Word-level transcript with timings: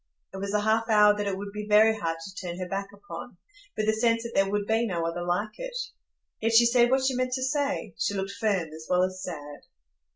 It 0.33 0.37
was 0.37 0.51
a 0.51 0.61
half 0.61 0.89
hour 0.89 1.15
that 1.15 1.27
it 1.27 1.37
would 1.37 1.51
be 1.53 1.67
very 1.69 1.95
hard 1.95 2.17
to 2.21 2.33
turn 2.33 2.57
her 2.57 2.67
back 2.67 2.87
upon, 2.91 3.37
with 3.77 3.85
the 3.85 3.93
sense 3.93 4.23
that 4.23 4.31
there 4.33 4.49
would 4.49 4.65
be 4.65 4.87
no 4.87 5.05
other 5.05 5.21
like 5.23 5.59
it. 5.59 5.77
Yet 6.41 6.53
she 6.53 6.65
said 6.65 6.89
what 6.89 7.05
she 7.05 7.13
meant 7.13 7.33
to 7.33 7.43
say; 7.43 7.93
she 7.99 8.15
looked 8.15 8.31
firm 8.31 8.69
as 8.73 8.87
well 8.89 9.03
as 9.03 9.21
sad. 9.21 9.67